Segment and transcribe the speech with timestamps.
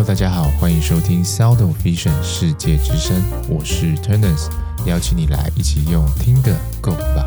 [0.00, 4.48] Hello，大家好，欢迎收听 Sound of Vision 世界之声，我是 Turners，
[4.86, 7.26] 邀请你来一起用听的 Go 吧。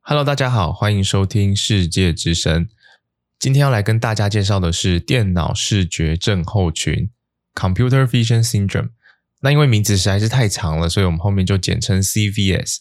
[0.00, 2.70] Hello，大家好，欢迎收听世界之声。
[3.38, 7.10] 今天要来跟大家介绍的是电脑视觉症候群
[7.54, 8.92] （Computer Vision Syndrome）。
[9.42, 12.78] 那因为名字实在是太长了，所以我们后面就简称 CVS。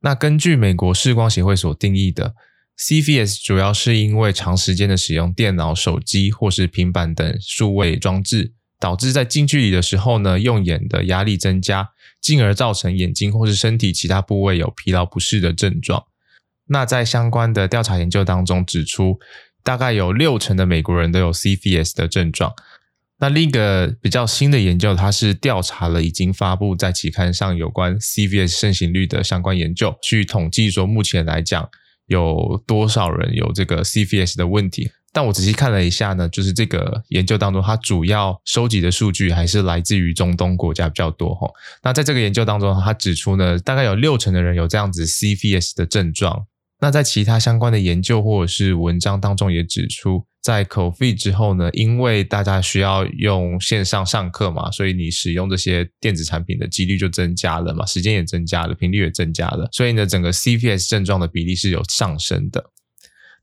[0.00, 2.34] 那根据美国视光协会所定义的
[2.78, 16.02] CVS，主要是因为长时间的使用电脑、手机或是平板等数位装置，导致在近距离的时候呢，用眼的压力增加，进而造成眼睛或是身体其他部位有疲劳不适的症状。
[16.68, 19.18] 那在相关的调查研究当中指出，
[19.62, 22.50] 大概有六成的美国人都有 CVS 的症状。
[23.20, 31.68] 那另一个比较新的研究，它是调查了已经发布在期刊上有关 CVS 盛行率的相关研究，去统计说目前来讲
[32.06, 34.90] 有多少人有这个 CVS 的问题。
[35.12, 41.50] 但我仔细看了一下呢，就是这个研究当中，它主要收集的数据还是来自于中东国家比较多哈。
[41.82, 46.46] 那在这个研究当中，它指出呢，大概有六成的人有这样子 CVS 的症状。
[46.80, 62.70] 那在其他相关的研究或者是文章当中也指出，在 COVID 之后呢，因为大家需要用线上上课嘛，所以你使用这些电子产品的几率就增加了嘛，时间也增加了，频率也增加了，所以呢，整个 CVS 症状的比例是有上升的。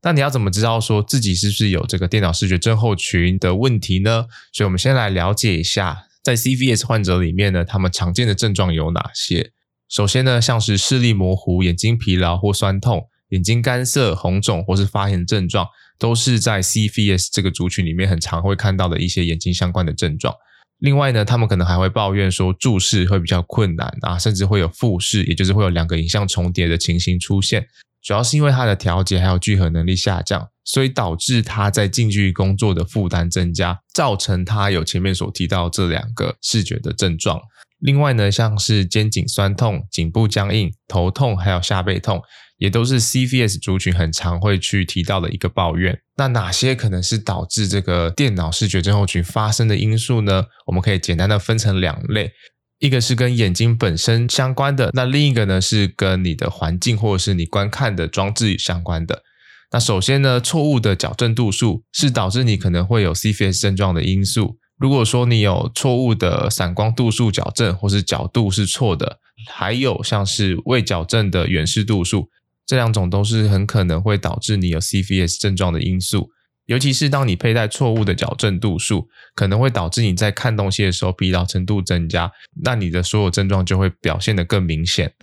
[0.02, 4.26] 那你要怎么知道说自己是不是有这个电脑视觉症候群的问题呢？
[4.52, 9.52] 所以我们先来了解一下，在 CVS 患者里面呢，他们常见的症状有哪些？
[9.88, 13.08] 首先呢，像是视力模糊、眼睛疲劳或酸痛。
[13.30, 15.68] 眼睛干涩、红肿或是发炎症状，
[16.00, 20.34] 都是在 CVS 这个族群里面很常会看到的一些眼睛相关的症状。
[20.80, 27.68] 另外呢，他们可能还会抱怨说注视会比较困难啊，甚至会有复视，也就是会有两个影像重叠的情形出现。
[28.04, 37.42] 主要是因为它的调节还有聚合能力下降，所以导致他在近距离工作的负担增加，造成他有前面所提到这两个视觉的症状。
[37.80, 42.22] 另外呢，像是肩颈酸痛、颈部僵硬、头痛，还有下背痛。
[42.58, 46.00] 也都是 CVS 族群很常会去提到的一个抱怨。
[46.18, 50.46] 那哪些可能是导致这个电脑视觉症候群发生的因素呢？
[50.66, 52.32] 我们可以简单的分成两类，
[52.80, 59.24] 一个是跟眼睛本身相关的，那另一个呢是跟你的环境或者是你观看的装置相关的。
[59.72, 64.58] 那首先呢，错误的矫正度数是导致你可能会有 CVS 症状的因素。
[64.80, 69.20] 如果说你有错误的散光度数矫正，或是角度是错的，
[69.50, 72.30] 还有像是未矫正的远视度数。
[72.68, 76.30] 这两种都是很可能会导致你有 CVS 症状的因素，
[76.66, 82.30] 尤其是当你佩戴错误的矫正度数，可能会导致你在看东西的时候疲劳程度增加，
[82.62, 85.14] 那你的所有症状就会表现得更明显。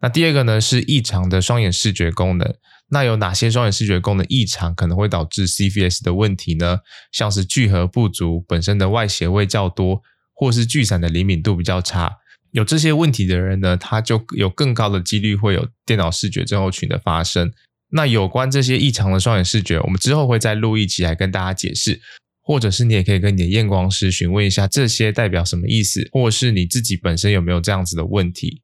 [0.00, 2.54] 那第二个呢是异常的双眼视觉功能，
[2.90, 6.80] 那有哪些双眼视觉功能异常可能会导致 CVS 的问题呢？
[7.10, 10.02] 像是聚合不足、本身的外斜位较多，
[10.34, 12.12] 或是聚散的灵敏度比较差。
[12.52, 17.52] 有这些问题的人呢，他就有更高的几率会有电脑视觉症候群的发生。
[17.90, 22.00] 那有关这些异常的双眼视觉，我们之后会再录一期来跟大家解释，
[22.42, 28.62] 或者是你也可以跟你的验光师询问一下这些代表什么意思，或是你自己本身有没有这样子的问题。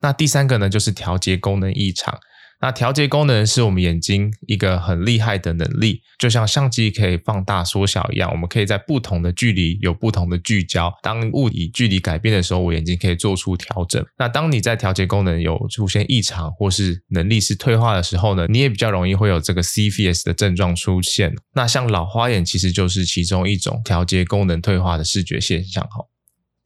[0.00, 2.18] 那第三个呢，就是调节功能异常。
[2.62, 10.92] 那调节功能是我们眼睛一个很厉害的能力，就像相机可以放大缩小一样，我们可以在不同的距离有不同的聚焦。
[11.02, 14.04] 当物体距离改变的时候，我眼睛可以做出调整。
[14.18, 21.34] 那当你在调节功能有出现异常或是能力是退化的时候呢，你也比较容易会有这个 CVS 的症状出现。
[21.54, 25.82] 那像老花眼其实就是其中一种调节功能退化的视觉现象。
[25.84, 26.04] 哈，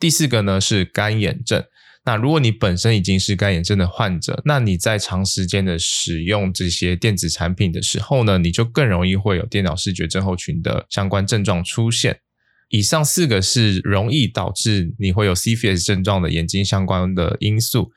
[0.00, 1.64] 第四个呢是干眼症。
[2.06, 12.20] 那如果你本身已经是干眼症的患者，那你在长时间的使用这些电子产品的时候呢，你就更容易会有电脑视觉症候群的相关症状出现。
[12.68, 17.90] 以上四个是容易导致你会有 CFS 症状的眼睛相关的因素。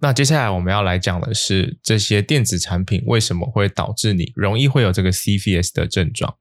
[0.00, 6.36] 那接下来我们要来讲的是这些电子产品为什么会导致你容易会有这个 CFS 的症状。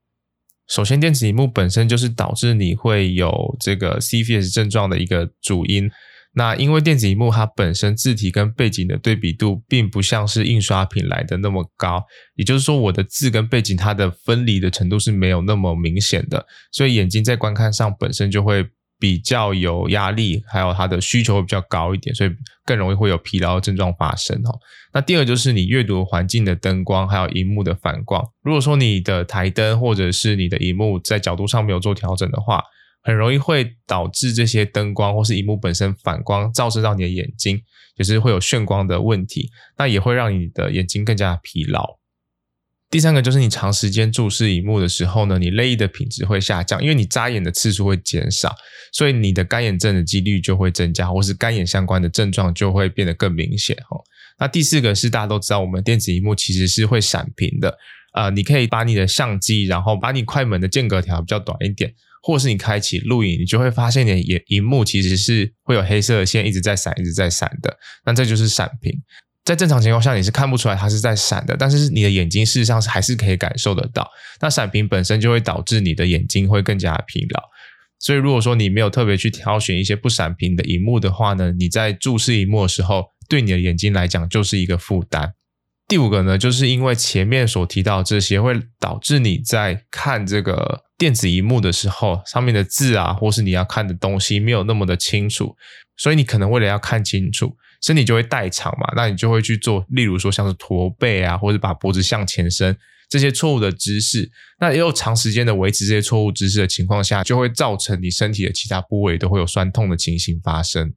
[0.67, 5.91] 首先，电子荧幕本身就是导致你会有这个 CFS 症状的一个主因。
[6.35, 12.03] 那因为电子荧幕它本身字体跟背景的对比度并不像是印刷品来的那么高，
[12.35, 18.65] 也就是说我的字跟背景它的分离的程度是没有那么明显的，所以眼睛在观看上本身就会
[18.99, 22.31] 比较有压力，还有它的需求会比较高一点，所以
[22.65, 24.51] 更容易会有疲劳症状发生哈。
[24.91, 32.63] 那第二就是你阅读环境的灯光还有荧幕的反光，如果说你的台灯或者是你的荧幕在角度上没有做调整的话。
[33.03, 37.61] 很容易会导致这些灯光或是荧幕本身反光照射到你的眼睛，
[37.97, 41.99] 就是会有眩光的问题，那也会让你的眼睛更加疲劳。
[42.89, 48.55] 第三个就是你长时间注视荧幕的时候呢，你泪液的品质会下降，因为你眨眼的次数会减少，
[48.91, 53.99] 所以你的干眼症的几率就会增加，或是干眼相关的症状就会变得更明显哦。
[54.37, 57.75] 那第四个是大家都知道，我们电子荧幕其实是会闪屏的。
[58.13, 61.91] 呃，你可以把你的相机，然后把你快门的间隔调比较短一点，
[62.23, 67.77] 或是你开启录影，你就会发现你的眼荧幕其实是会有黑色的线一直在闪，一直在闪的。
[68.05, 68.97] 那这就是闪屏。
[69.43, 74.09] 在正常情况下，你是看不出来它是在闪的，但是你的眼睛事实上是还是可以感受得到。
[74.39, 77.43] 那闪屏本身就会导致你的眼睛会更加疲劳。
[77.99, 85.33] 所以如果说你没有特别去挑选一些不闪屏的荧幕的话呢，你在注视荧幕的时候，对你的眼睛来讲就是一个负担。
[85.87, 95.55] 第五个呢，就是因为前面所提到这些，会导致你在看这个电子荧幕的时候，上面的字啊，或是你要看的东西没有那么的清楚，
[95.97, 102.75] 所以你可能为了要看清楚，身体就会代偿嘛，那你就会去做，例如说像是驼背啊，或者把脖子向前伸
[103.09, 110.93] 这些错误的姿势，那也有长时间的维持这些错误姿势的情况下，就会造成你身体的其他部位都会有酸痛的情形发生。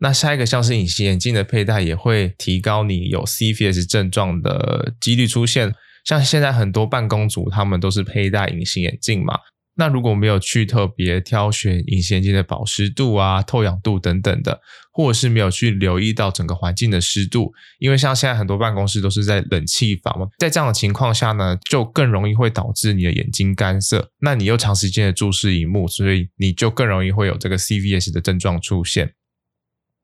[0.00, 5.74] 那下一个像是隐形眼镜的佩戴，也会提高你有 CVS 症状的几率出现。
[6.04, 9.34] 像现在很多办公族，他们都是佩戴隐形眼镜嘛。
[9.76, 14.60] 那如果没有去特别挑选隐形眼镜的保湿度啊、透氧度等等的，
[14.92, 24.10] 或者是没有去留意到整个环境的湿度，因为像现在很多办公室都是在冷气房嘛，在这样的情况下呢，就更容易会导致你的眼睛干涩。
[24.20, 29.12] 那你又长时间的注视荧幕，所以你就更容易会有这个 CVS 的症状出现。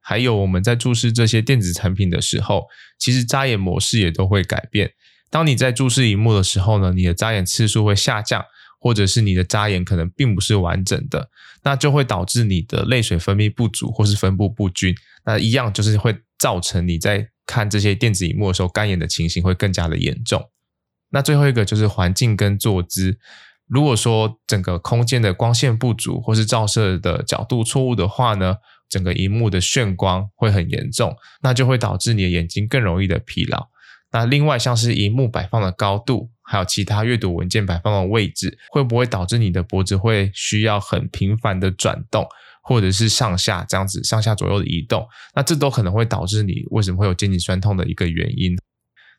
[0.06, 2.66] 还有我们在注视这些电子产品的时候，
[2.98, 4.92] 其实眨眼模式也都会改变。
[5.30, 8.44] 当你在注视荧幕的时候呢，你的眨眼次数会下降，
[8.78, 11.30] 或者是你的眨眼可能并不是完整的，
[11.62, 14.94] 那就会导致你的泪水分泌不足或是分布不均。
[15.24, 20.50] 那一样就是会造成你在看这些电子荧幕的时候干眼的情形会更加的严重。
[21.10, 23.18] 那最后一个就是环境跟坐姿。
[23.66, 28.56] 如果说整个空间的光线不足，或是照射的角度错误的话呢，
[28.88, 33.68] 整个荧幕的眩光会很严重，那就会导致你的眼睛更容易的疲劳。
[34.12, 42.24] 那另外像是荧幕摆放的高度，还有其他阅读文件摆放的位置，会不会导致你的脖子会需要很频繁的转动，
[42.62, 45.04] 或者是上下这样子上下左右的移动？
[45.34, 48.56] 那这都可能会导致你为什么会有肩颈酸痛的一个原因。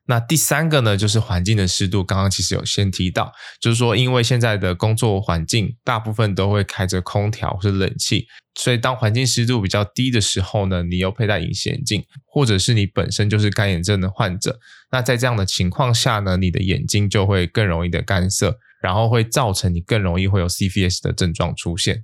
[0.07, 2.03] 那第三个呢，就是环境的湿度。
[2.03, 14.59] 刚刚其实有先提到，就是说，因为现在的工作环境大部分都会开着空调或者冷气，所以当环境湿度比较低的时候呢，你又佩戴隐形眼镜，或者是你本身就是干眼症的患者，
[14.91, 22.03] 那在这样的情况下呢，你的眼睛就会更容易的干涩，然后会造成你更容易会有 CVS 的症状出现。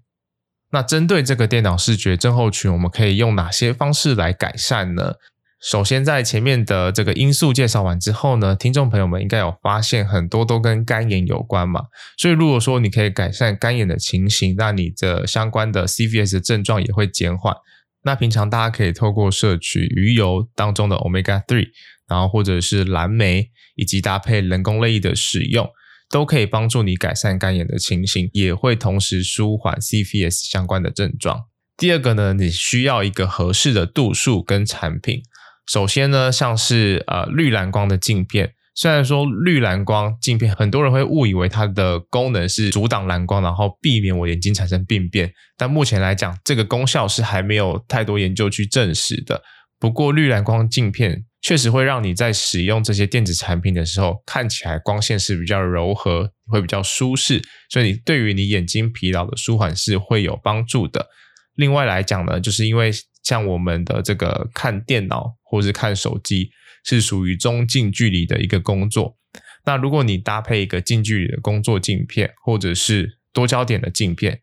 [0.71, 5.13] 那针对这个电脑视觉症候群，我们可以用哪些方式来改善呢？
[5.61, 11.83] 首先，在前面的这个因素介绍完之后呢，听众朋友们应该有发现很多都跟干眼有关嘛。
[12.17, 17.55] 所以，如果说你可以改善干眼的情形，那你的相关的 CVS 症状也会减缓。
[18.03, 21.67] 那平常大家可以透过摄取鱼油当中的 Omega 3，
[22.07, 25.69] 然后或者是蓝莓，以及搭配人工泪液的使用，
[26.09, 31.41] 都可以帮助你改善干眼的情形，也会同时舒缓 CVS 相关的症状。
[31.77, 35.21] 第二个呢，你需要一个合适的度数跟产品。
[35.67, 49.41] 首先呢，像是呃绿蓝光的镜片，虽然说绿蓝光镜片很多人会误以为它的功能是阻挡蓝光，然后避免我眼睛产生病变，但目前来讲，这个功效是还没有太多研究去证实的。
[49.79, 61.07] 不过绿蓝光镜片确实会让你在使用这些电子产品的时候，看起来光线是比较柔和，会比较舒适，所以你对于你眼睛疲劳的舒缓是会有帮助的。
[61.55, 62.91] 另外来讲呢，就是因为
[63.23, 66.49] 像我们的这个看电脑或是看手机
[66.85, 69.17] 是属于中近距离的一个工作，
[69.65, 74.39] 那如果你搭配一个近距离的工作镜片或者是多焦点的镜片，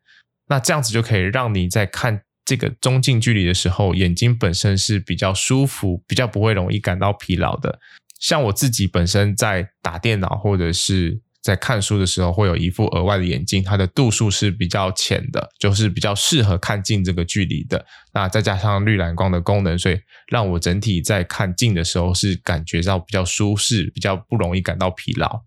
[0.48, 7.80] 那这样子就可以让你在看这个中近距离的时候，眼睛本身是比较舒服，比较不会容易感到疲劳的。
[8.20, 17.84] 像我自己本身在打电脑或者是在看书的时候，会有一副额外的眼镜，它的度数是比较浅的，就是比较适合看近这个距离的。
[18.12, 19.98] 那再加上绿蓝光的功能，所以
[20.30, 25.42] 让我整体在看近的时候是感觉到比较舒适，比较不容易感到疲劳。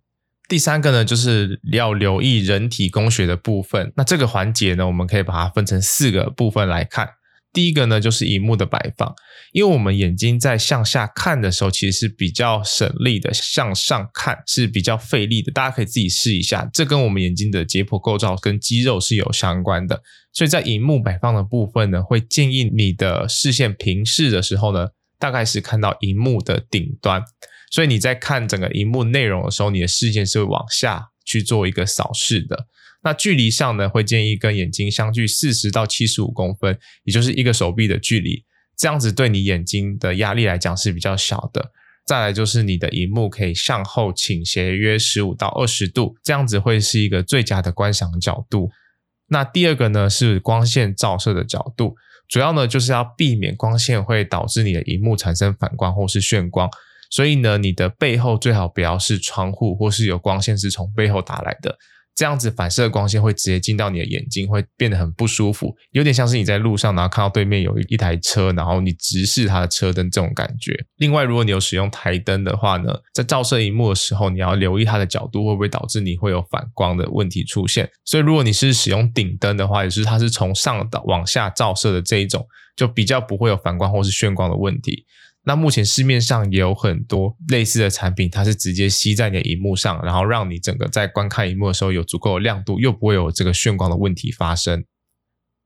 [0.47, 3.93] 第三个呢，就是要留意人体工学的部分。
[3.95, 7.07] 那这个环节呢，我们可以把它分成四个部分来看。
[7.53, 9.13] 第一个呢，就是荧幕的摆放，
[9.51, 15.51] 因为我们眼睛在向下看的时候，其实是比较省力的；向上看是比较费力的。
[15.51, 20.01] 大家可以自己试一下，这跟我们眼睛的解剖构造跟肌肉是有相关的。
[20.31, 24.87] 所以在荧幕摆放的部分呢，会建议你的视线平视的时候呢，
[25.19, 27.21] 大概是看到荧幕的顶端。
[27.69, 32.67] 所以你在看整个荧幕内容的时候，你的视线是会往下去做一个扫视的。
[33.03, 38.43] 那距离上呢，会建议跟眼睛相距四十到七十五公分，也就是一个手臂的距离，
[38.77, 41.71] 这样子对你眼睛的压力来讲是比较小的。
[42.05, 48.69] 再来就是你的荧幕可以向后倾斜约十五到二十度，这样子会是一个最佳的观赏角度。
[49.27, 51.95] 那第二个呢，是光线照射的角度，
[52.27, 56.69] 主要呢就是要避免光线会导致你的荧幕产生反光或是眩光，
[57.09, 61.77] 所以呢，你的背后最好不要是窗户或是有光线是从背后打来的。
[62.15, 70.77] 这样子反射光线会直接进到你的眼睛，会变得很不舒服，有点像是你在路上，然后看到对面有一台车，然后你直视它的车灯这种感觉。
[70.97, 77.89] 另外，如果你有使用台灯的话呢，在照射荧幕的时候，你要留意它的角度会不会导致你会有反光的问题出现。
[78.05, 85.05] 所以，如果你是使用顶灯的话，也是它是从上到往下照射的这一种，就比较不会有反光或是眩光的问题。
[85.43, 94.85] 那目前市面上也有很多类似的产品，它是直接吸在你的荧幕上，然后让你整个在观看荧幕的时候有足够的亮度，又不会有这个眩光的问题发生。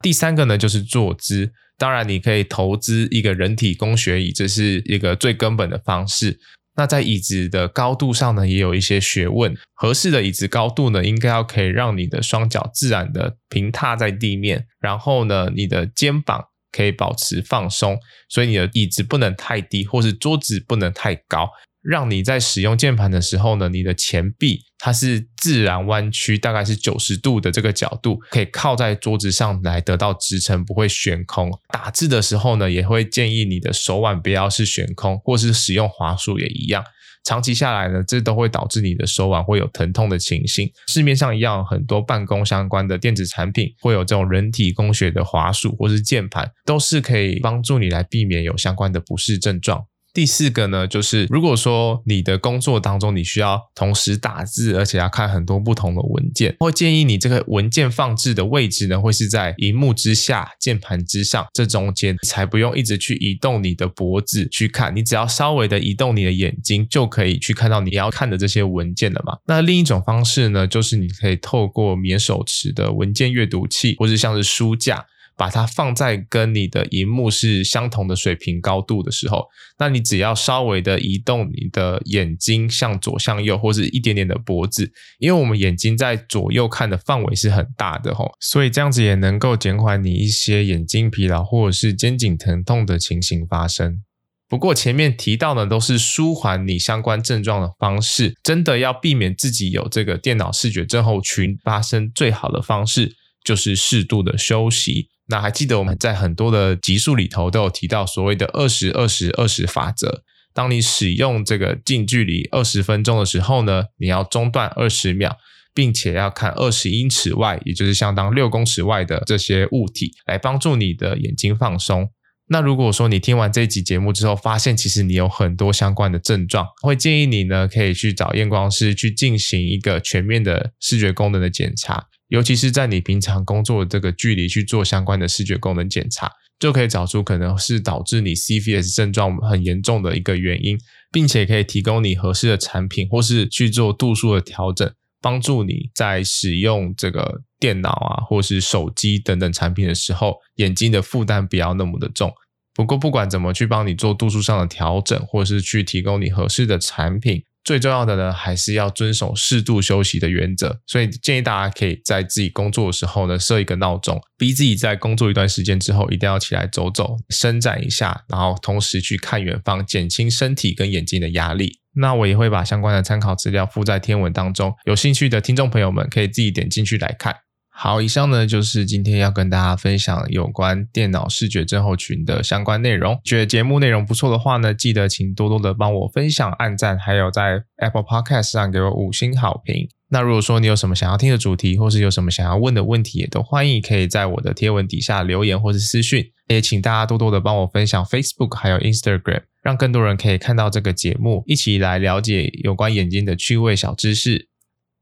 [0.02, 6.40] 第三个呢，就是坐姿，当然你可以投资一个人体工学椅，这是一个最根本的方式。
[6.78, 9.56] 那在椅子的高度上呢，也有一些学问。
[9.74, 16.46] 合适的椅子高度呢，应该要可以让你的双脚自然的平踏在地面，然后呢，你的肩膀。
[16.76, 21.50] 可以保持放松，所以你的椅子不能太低，或是桌子不能太高，
[21.82, 31.50] 让你在使用键盘的时候呢，你的前臂它是自然弯曲，大概是九十度的这个角度，可以靠在桌子上来得到支撑，不会悬空。
[31.70, 36.84] 打字的时候呢，也会建议你的手腕不要是悬空，或是使用滑鼠也一样。
[37.26, 40.72] 长期下来呢，这都会导致你的手腕会有疼痛的情形。
[40.88, 49.84] 市面上一样很多办公相关的电子产品，会有这种人体工学的滑鼠或是键盘，都是可以帮助你来避免有相关的不适症状。
[50.16, 69.38] 第四个呢，就是如果说你的工作当中你需要同时打字，而且要看很多不同的文件，会建议你这个文件放置的位置呢，会是在荧幕之下、键盘之上这中间，才不用一直去移动你的脖子去看，你只要稍微的移动你的眼睛，就可以去看到你要看的这些文件了嘛。
[69.48, 75.06] 那另一种方式呢，就是你可以透过免手持的文件阅读器，或是像是书架。
[75.38, 79.46] 把它放在跟你的荧幕是相同的水平高度的时候，
[79.78, 94.02] 那你只要稍微的移动你的眼睛向左向右，或是一点点的脖子，因为我们眼睛在左右看的范围是很大的吼，所以这样子也能够减缓你一些眼睛疲劳或者是肩颈疼痛的情形发生。
[94.48, 105.10] 不过前面提到的都是舒缓你相关症状的方式，真的要避免自己有这个电脑视觉症候群发生，最好的方式就是适度的休息。
[105.28, 110.24] 那还记得我们在很多的集数里头都有提到所谓的二十二十二十法则。
[110.54, 115.36] 当你使用这个近距离二十分钟的时候呢，你要中断二十秒，
[115.74, 122.10] 并且要看二十英尺外，也就是相当六公尺外的这些物体，来帮助你的眼睛放松。
[122.48, 132.06] 那如果说你听完这一集节目之后，发现其实你有很多相关的症状，会建议你呢可以去找验光师去进行一个全面的视觉功能的检查。
[132.30, 140.78] 尤其是在你平常工作的这个距离去做相关的视觉功能检查，就可以找出可能是导致你 CVS 症状很严重的一个原因，
[141.12, 144.92] 并且可以提供你合适的产品，或是去做度数的调整，
[145.22, 152.34] 帮助你在使用这个电脑啊，或是手机等等产品的时候，眼睛的负担不要那么的重。
[152.74, 157.44] 不过不管怎么去帮你做度数上的调整，或是去提供你合适的产品。
[157.66, 160.80] 最重要的呢，还是要遵守适度休息的原则。
[160.86, 171.80] 所以建议大家可以在自己工作的时候呢，设一个闹钟，逼自己在工作一段时间之后，一定要起来走走，伸展一下，然后同时去看远方，减轻身体跟眼睛的压力。
[171.98, 177.36] 那我也会把相关的参考资料附在天文当中，有兴趣的听众朋友们可以自己点进去来看。
[177.78, 183.20] 好，以上呢就是今天要跟大家分享有关电脑视觉症候群的相关内容。
[183.26, 189.90] 觉得节目内容不错的话呢，记得请多多的帮我分享、按赞，还有在 Apple Podcast 上给我五星好评。
[190.08, 196.32] 那如果说你有什么想要听的主题，或是有什么想要问的问题，也都欢迎可以在我的贴文底下留言或是私讯。
[196.48, 204.48] 也请大家多多的帮我分享 Facebook 还有 Instagram，让更多人可以看到这个节目，一起来了解有关眼睛的趣味小知识。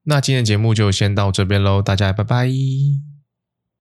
[0.05, 2.49] 那今天的节目就先到这边喽，大家拜拜。